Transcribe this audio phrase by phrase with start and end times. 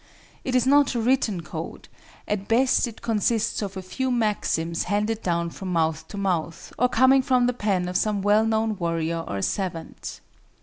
[0.43, 1.87] It is not a written code;
[2.27, 6.89] at best it consists of a few maxims handed down from mouth to mouth or
[6.89, 10.19] coming from the pen of some well known warrior or savant.